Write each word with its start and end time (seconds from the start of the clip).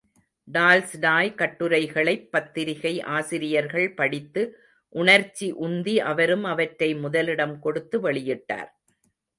Tolstoy 0.51 1.35
கட்டுரைகளைப் 1.35 2.31
பத்திரிகை 2.31 3.01
ஆசிரியர்கள் 3.01 3.93
படித்து, 3.93 4.57
உணர்ச்சி 4.89 5.53
உந்தி 5.53 5.97
அவரும் 5.97 6.43
அவற்றை 6.43 6.95
முதலிடம் 6.95 7.59
கொடுத்து 7.59 8.11
வெளியிட்டார். 8.11 8.71